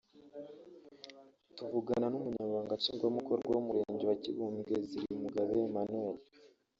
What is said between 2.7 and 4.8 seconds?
nshingwabikorwa w’umurenge wa Kibumbwe